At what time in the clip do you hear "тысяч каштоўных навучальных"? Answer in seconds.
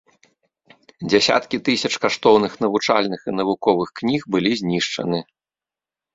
1.67-3.19